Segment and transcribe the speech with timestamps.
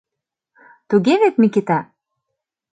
[0.89, 1.79] Туге вет, Микита?